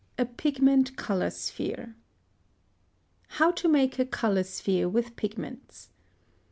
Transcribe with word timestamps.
A 0.17 0.25
PIGMENT 0.25 0.95
COLOR 0.97 1.29
SPHERE. 1.29 1.93
+How 3.37 3.51
to 3.51 3.67
make 3.67 3.99
a 3.99 4.05
color 4.07 4.41
sphere 4.41 4.89
with 4.89 5.15
pigments. 5.15 5.89